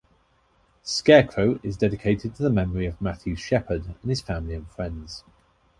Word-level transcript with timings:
"Scarecrow" 0.81 1.59
is 1.61 1.77
dedicated 1.77 2.33
to 2.33 2.41
the 2.41 2.49
memory 2.49 2.87
of 2.87 2.99
Matthew 2.99 3.35
Shepard, 3.35 3.85
and 4.01 4.09
his 4.09 4.19
family 4.19 4.55
and 4.55 4.67
friends. 4.67 5.23